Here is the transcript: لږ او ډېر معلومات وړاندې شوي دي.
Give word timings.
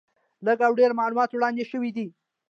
لږ 0.45 0.59
او 0.67 0.73
ډېر 0.79 0.91
معلومات 0.99 1.29
وړاندې 1.31 1.63
شوي 1.71 1.91
دي. 1.97 2.07